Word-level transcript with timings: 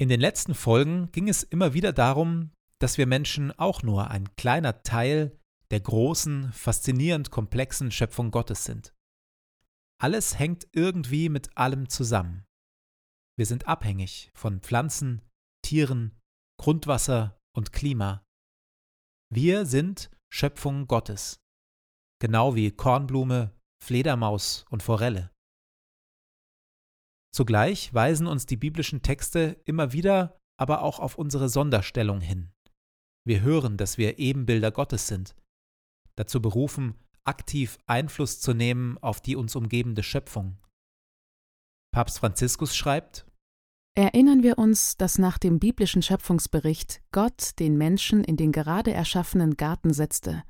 In 0.00 0.08
den 0.08 0.20
letzten 0.20 0.54
Folgen 0.54 1.10
ging 1.10 1.28
es 1.28 1.42
immer 1.42 1.74
wieder 1.74 1.92
darum, 1.92 2.52
dass 2.78 2.98
wir 2.98 3.06
Menschen 3.06 3.50
auch 3.58 3.82
nur 3.82 4.10
ein 4.10 4.34
kleiner 4.36 4.84
Teil 4.84 5.36
der 5.72 5.80
großen, 5.80 6.52
faszinierend 6.52 7.32
komplexen 7.32 7.90
Schöpfung 7.90 8.30
Gottes 8.30 8.64
sind. 8.64 8.94
Alles 10.00 10.38
hängt 10.38 10.68
irgendwie 10.72 11.28
mit 11.28 11.56
allem 11.56 11.88
zusammen. 11.88 12.46
Wir 13.36 13.46
sind 13.46 13.66
abhängig 13.66 14.30
von 14.34 14.60
Pflanzen, 14.60 15.22
Tieren, 15.62 16.16
Grundwasser 16.60 17.40
und 17.52 17.72
Klima. 17.72 18.24
Wir 19.30 19.66
sind 19.66 20.10
Schöpfung 20.32 20.86
Gottes, 20.86 21.40
genau 22.20 22.54
wie 22.54 22.70
Kornblume, 22.70 23.52
Fledermaus 23.82 24.64
und 24.70 24.82
Forelle. 24.82 25.32
Zugleich 27.34 27.92
weisen 27.94 28.26
uns 28.26 28.46
die 28.46 28.56
biblischen 28.56 29.02
Texte 29.02 29.60
immer 29.64 29.92
wieder 29.92 30.38
aber 30.58 30.82
auch 30.82 30.98
auf 30.98 31.16
unsere 31.16 31.48
Sonderstellung 31.48 32.20
hin. 32.20 32.50
Wir 33.24 33.40
hören, 33.40 33.76
dass 33.76 33.96
wir 33.96 34.18
Ebenbilder 34.18 34.70
Gottes 34.70 35.06
sind, 35.06 35.34
dazu 36.16 36.42
berufen, 36.42 36.98
aktiv 37.24 37.78
Einfluss 37.86 38.40
zu 38.40 38.54
nehmen 38.54 38.98
auf 38.98 39.20
die 39.20 39.36
uns 39.36 39.54
umgebende 39.54 40.02
Schöpfung. 40.02 40.58
Papst 41.92 42.18
Franziskus 42.18 42.76
schreibt, 42.76 43.24
Erinnern 43.96 44.42
wir 44.42 44.58
uns, 44.58 44.96
dass 44.96 45.18
nach 45.18 45.38
dem 45.38 45.58
biblischen 45.58 46.02
Schöpfungsbericht 46.02 47.02
Gott 47.10 47.58
den 47.58 47.76
Menschen 47.76 48.22
in 48.22 48.36
den 48.36 48.52
gerade 48.52 48.92
erschaffenen 48.92 49.56
Garten 49.56 49.92
setzte, 49.92 50.44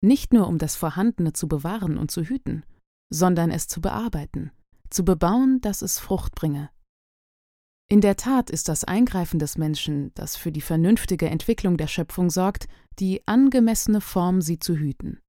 nicht 0.00 0.32
nur 0.32 0.48
um 0.48 0.58
das 0.58 0.76
Vorhandene 0.76 1.34
zu 1.34 1.46
bewahren 1.46 1.98
und 1.98 2.10
zu 2.10 2.22
hüten, 2.22 2.64
sondern 3.12 3.50
es 3.50 3.68
zu 3.68 3.82
bearbeiten 3.82 4.52
zu 4.94 5.04
bebauen, 5.04 5.60
dass 5.60 5.82
es 5.82 5.98
Frucht 5.98 6.34
bringe. 6.34 6.70
In 7.90 8.00
der 8.00 8.16
Tat 8.16 8.48
ist 8.48 8.68
das 8.68 8.84
Eingreifen 8.84 9.38
des 9.38 9.58
Menschen, 9.58 10.12
das 10.14 10.36
für 10.36 10.50
die 10.50 10.62
vernünftige 10.62 11.28
Entwicklung 11.28 11.76
der 11.76 11.86
Schöpfung 11.86 12.30
sorgt, 12.30 12.66
die 12.98 13.26
angemessene 13.26 14.00
Form, 14.00 14.40
sie 14.40 14.58
zu 14.58 14.74
hüten. 14.76 15.20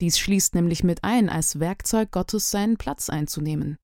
Dies 0.00 0.18
schließt 0.18 0.54
nämlich 0.54 0.84
mit 0.84 1.04
ein, 1.04 1.28
als 1.28 1.58
Werkzeug 1.58 2.10
Gottes 2.12 2.50
seinen 2.50 2.76
Platz 2.76 3.10
einzunehmen. 3.10 3.76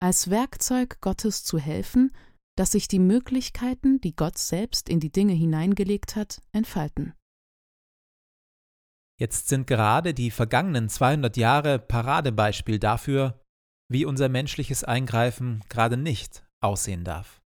Als 0.00 0.30
Werkzeug 0.30 1.00
Gottes 1.00 1.44
zu 1.44 1.58
helfen, 1.58 2.12
dass 2.56 2.72
sich 2.72 2.88
die 2.88 2.98
Möglichkeiten, 2.98 4.00
die 4.00 4.14
Gott 4.14 4.38
selbst 4.38 4.88
in 4.88 5.00
die 5.00 5.12
Dinge 5.12 5.32
hineingelegt 5.32 6.16
hat, 6.16 6.42
entfalten. 6.52 7.14
Jetzt 9.18 9.48
sind 9.48 9.66
gerade 9.66 10.14
die 10.14 10.30
vergangenen 10.30 10.88
200 10.88 11.36
Jahre 11.36 11.78
Paradebeispiel 11.78 12.78
dafür, 12.78 13.41
wie 13.90 14.04
unser 14.04 14.28
menschliches 14.28 14.84
Eingreifen 14.84 15.62
gerade 15.68 15.96
nicht 15.96 16.46
aussehen 16.62 17.04
darf. 17.04 17.42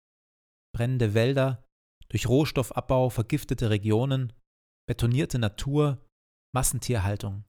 Brennende 0.74 1.14
Wälder, 1.14 1.64
durch 2.08 2.28
Rohstoffabbau 2.28 3.10
vergiftete 3.10 3.70
Regionen, 3.70 4.32
betonierte 4.86 5.38
Natur, 5.38 6.04
Massentierhaltung. 6.54 7.44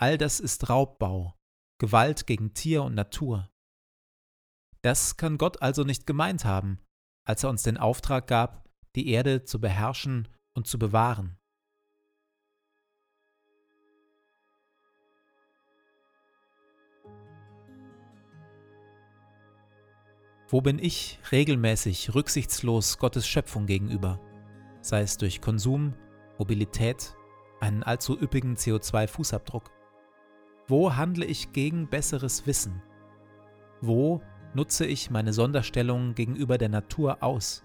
All 0.00 0.18
das 0.18 0.40
ist 0.40 0.68
Raubbau, 0.68 1.34
Gewalt 1.78 2.26
gegen 2.26 2.54
Tier 2.54 2.82
und 2.82 2.94
Natur. 2.94 3.50
Das 4.82 5.16
kann 5.16 5.38
Gott 5.38 5.62
also 5.62 5.84
nicht 5.84 6.06
gemeint 6.06 6.44
haben, 6.44 6.78
als 7.26 7.42
er 7.42 7.50
uns 7.50 7.62
den 7.62 7.78
Auftrag 7.78 8.26
gab, 8.26 8.68
die 8.96 9.08
Erde 9.08 9.44
zu 9.44 9.60
beherrschen 9.60 10.28
und 10.56 10.66
zu 10.66 10.78
bewahren. 10.78 11.38
Wo 20.54 20.60
bin 20.60 20.78
ich 20.78 21.18
regelmäßig 21.32 22.14
rücksichtslos 22.14 22.98
Gottes 22.98 23.26
Schöpfung 23.26 23.66
gegenüber, 23.66 24.20
sei 24.82 25.00
es 25.00 25.16
durch 25.16 25.40
Konsum, 25.40 25.94
Mobilität, 26.38 27.16
einen 27.58 27.82
allzu 27.82 28.16
üppigen 28.16 28.54
CO2-Fußabdruck? 28.54 29.72
Wo 30.68 30.94
handle 30.94 31.24
ich 31.24 31.50
gegen 31.52 31.88
besseres 31.88 32.46
Wissen? 32.46 32.80
Wo 33.80 34.22
nutze 34.54 34.86
ich 34.86 35.10
meine 35.10 35.32
Sonderstellung 35.32 36.14
gegenüber 36.14 36.56
der 36.56 36.68
Natur 36.68 37.20
aus? 37.20 37.64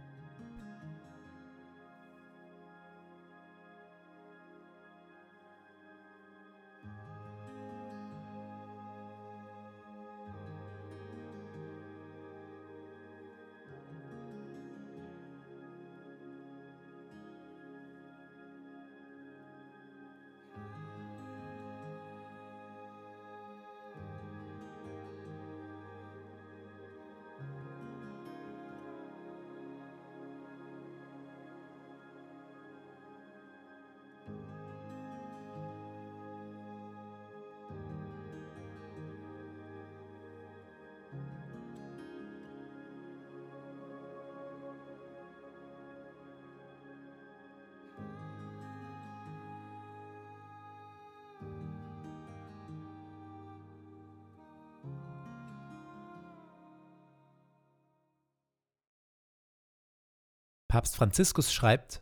Papst 60.69 60.95
Franziskus 60.95 61.51
schreibt, 61.51 62.01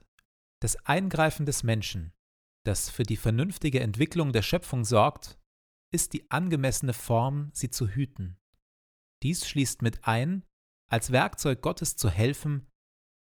das 0.62 0.75
Eingreifen 0.86 1.46
des 1.46 1.64
Menschen, 1.64 2.12
das 2.66 2.90
für 2.90 3.04
die 3.04 3.16
vernünftige 3.16 3.80
Entwicklung 3.80 4.34
der 4.34 4.42
Schöpfung 4.42 4.84
sorgt, 4.84 5.40
ist 5.94 6.12
die 6.14 6.30
angemessene 6.30 6.94
Form, 6.94 7.50
sie 7.54 7.69
zu 7.69 7.88
hüten. 7.88 8.38
Dies 9.24 9.48
schließt 9.48 9.81
mit 9.81 10.06
ein, 10.06 10.44
als 10.90 11.12
Werkzeug 11.12 11.62
Gottes 11.62 11.96
zu 11.96 12.10
helfen, 12.10 12.68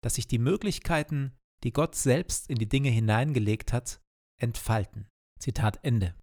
dass 0.03 0.17
sich 0.17 0.27
die 0.27 0.39
Möglichkeiten, 0.39 1.37
die 1.63 1.73
Gott 1.73 1.95
selbst 1.95 2.51
in 2.51 2.57
die 2.57 2.69
Dinge 2.69 2.91
hineingelegt 2.91 3.73
hat, 3.73 4.01
entfalten. 4.41 5.09
Zitat 5.39 5.85
Ende. 5.85 6.17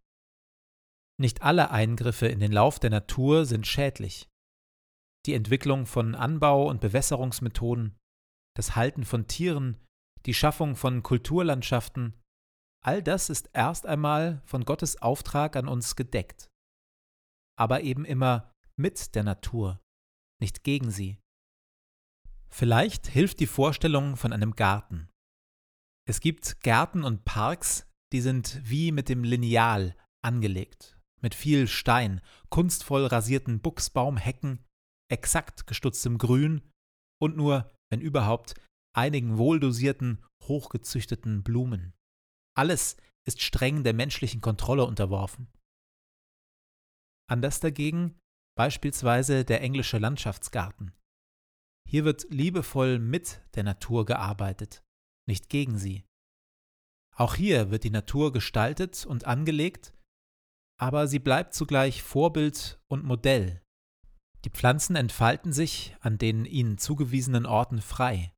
Nicht 1.17 1.41
alle 1.41 1.71
Eingriffe 1.71 2.27
in 2.27 2.39
den 2.39 2.51
Lauf 2.51 2.79
der 2.79 2.89
Natur 2.89 3.45
sind 3.45 3.65
schädlich. 3.65 4.29
Die 5.25 5.33
Entwicklung 5.33 5.85
von 5.85 6.15
Anbau- 6.15 6.69
und 6.69 6.81
Bewässerungsmethoden, 6.81 7.97
das 8.55 8.75
Halten 8.75 9.05
von 9.05 9.27
Tieren, 9.27 9.79
die 10.25 10.33
Schaffung 10.33 10.75
von 10.75 11.03
Kulturlandschaften, 11.03 12.19
all 12.83 13.03
das 13.03 13.29
ist 13.29 13.49
erst 13.53 13.85
einmal 13.85 14.41
von 14.45 14.65
Gottes 14.65 15.01
Auftrag 15.01 15.55
an 15.55 15.67
uns 15.67 15.95
gedeckt. 15.95 16.49
Aber 17.57 17.81
eben 17.81 18.05
immer 18.05 18.51
mit 18.77 19.15
der 19.15 19.23
Natur, 19.23 19.79
nicht 20.41 20.63
gegen 20.63 20.91
sie. 20.91 21.19
Vielleicht 22.49 23.07
hilft 23.07 23.39
die 23.39 23.47
Vorstellung 23.47 24.17
von 24.17 24.33
einem 24.33 24.55
Garten. 24.55 25.09
Es 26.07 26.19
gibt 26.19 26.61
Gärten 26.61 27.03
und 27.03 27.25
Parks, 27.25 27.87
die 28.13 28.21
sind 28.21 28.61
wie 28.63 28.91
mit 28.91 29.09
dem 29.09 29.23
Lineal 29.23 29.95
angelegt, 30.23 30.97
mit 31.21 31.35
viel 31.35 31.67
Stein, 31.67 32.21
kunstvoll 32.49 33.05
rasierten 33.05 33.59
Buchsbaumhecken, 33.59 34.63
exakt 35.11 35.67
gestutztem 35.67 36.17
Grün 36.17 36.61
und 37.21 37.35
nur 37.35 37.74
wenn 37.91 38.01
überhaupt, 38.01 38.55
einigen 38.95 39.37
wohldosierten, 39.37 40.23
hochgezüchteten 40.43 41.43
Blumen. 41.43 41.93
Alles 42.55 42.97
ist 43.27 43.41
streng 43.41 43.83
der 43.83 43.93
menschlichen 43.93 44.41
Kontrolle 44.41 44.85
unterworfen. 44.85 45.51
Anders 47.27 47.59
dagegen 47.59 48.19
beispielsweise 48.55 49.43
der 49.43 49.61
englische 49.61 49.97
Landschaftsgarten. 49.97 50.93
Hier 51.87 52.05
wird 52.05 52.27
liebevoll 52.29 52.99
mit 52.99 53.41
der 53.55 53.63
Natur 53.63 54.05
gearbeitet, 54.05 54.83
nicht 55.27 55.49
gegen 55.49 55.77
sie. 55.77 56.05
Auch 57.15 57.35
hier 57.35 57.71
wird 57.71 57.83
die 57.83 57.91
Natur 57.91 58.31
gestaltet 58.31 59.05
und 59.05 59.25
angelegt, 59.25 59.93
aber 60.79 61.07
sie 61.07 61.19
bleibt 61.19 61.53
zugleich 61.53 62.03
Vorbild 62.03 62.79
und 62.87 63.03
Modell 63.03 63.61
die 64.45 64.51
Pflanzen 64.51 64.95
entfalten 64.95 65.51
sich 65.51 65.95
an 66.01 66.19
den 66.19 66.45
ihnen 66.45 66.77
zugewiesenen 66.77 67.47
Orten 67.47 67.81
frei. 67.81 68.31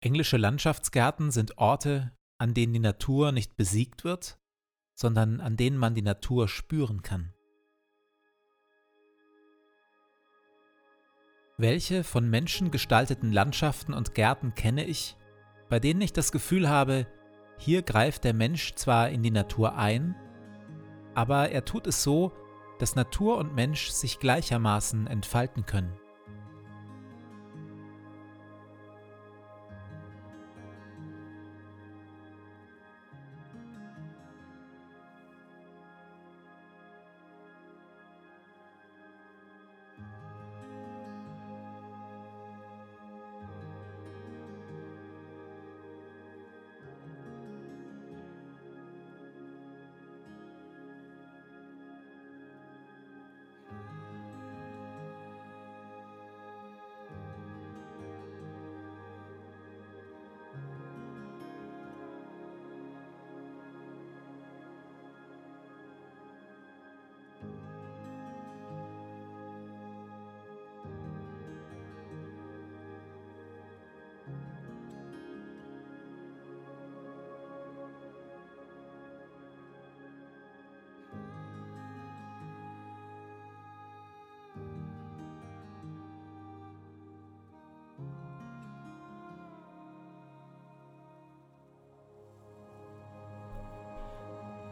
Englische 0.00 0.38
Landschaftsgärten 0.38 1.30
sind 1.30 1.58
Orte, 1.58 2.12
an 2.38 2.54
denen 2.54 2.72
die 2.72 2.78
Natur 2.78 3.30
nicht 3.30 3.54
besiegt 3.56 4.04
wird, 4.04 4.38
sondern 4.94 5.40
an 5.40 5.58
denen 5.58 5.76
man 5.76 5.94
die 5.94 6.02
Natur 6.02 6.48
spüren 6.48 7.02
kann. 7.02 7.34
Welche 11.58 12.04
von 12.04 12.28
Menschen 12.28 12.70
gestalteten 12.70 13.30
Landschaften 13.30 13.92
und 13.92 14.14
Gärten 14.14 14.54
kenne 14.54 14.84
ich, 14.84 15.16
bei 15.68 15.78
denen 15.78 16.00
ich 16.00 16.12
das 16.12 16.32
Gefühl 16.32 16.68
habe, 16.70 17.06
hier 17.58 17.82
greift 17.82 18.24
der 18.24 18.34
Mensch 18.34 18.74
zwar 18.74 19.10
in 19.10 19.22
die 19.22 19.30
Natur 19.30 19.76
ein, 19.76 20.16
aber 21.14 21.50
er 21.50 21.64
tut 21.64 21.86
es 21.86 22.02
so, 22.02 22.32
dass 22.78 22.96
Natur 22.96 23.38
und 23.38 23.54
Mensch 23.54 23.90
sich 23.90 24.18
gleichermaßen 24.18 25.06
entfalten 25.06 25.66
können. 25.66 25.92